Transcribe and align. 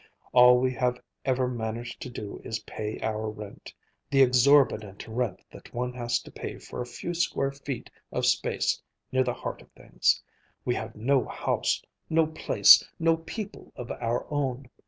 All 0.33 0.57
we 0.59 0.73
have 0.73 0.99
ever 1.25 1.47
managed 1.47 2.01
to 2.01 2.09
do 2.09 2.41
is 2.43 2.57
to 2.57 2.65
pay 2.65 2.99
our 3.01 3.29
rent, 3.29 3.71
the 4.09 4.23
exorbitant 4.23 5.07
rent 5.07 5.41
that 5.51 5.75
one 5.75 5.93
has 5.93 6.17
to 6.23 6.31
pay 6.31 6.57
for 6.57 6.81
a 6.81 6.87
few 6.87 7.13
square 7.13 7.51
feet 7.51 7.91
of 8.11 8.25
space 8.25 8.81
near 9.11 9.23
the 9.23 9.35
heart 9.35 9.61
of 9.61 9.69
things. 9.73 10.23
We 10.65 10.73
have 10.73 10.95
no 10.95 11.25
house, 11.25 11.83
no 12.09 12.25
place, 12.25 12.83
no 12.97 13.15
people 13.17 13.71
of 13.75 13.91
our 13.91 14.25
own. 14.31 14.71